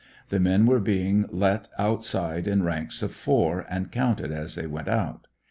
[0.29, 4.87] The men were being let outside in ranks of four, and counted as they went
[4.87, 5.27] out.